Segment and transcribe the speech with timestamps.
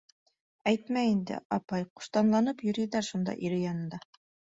[0.69, 4.01] —Әйтмә инде, апай, ҡуштанланып йөрөйҙөр шунда ире янында.